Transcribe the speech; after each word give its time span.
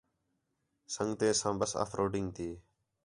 سنڳتیں 0.93 1.33
ساں 1.39 1.53
ٻس 1.59 1.71
آف 1.81 1.89
روڈنگ 1.99 2.27
تی 2.35 2.49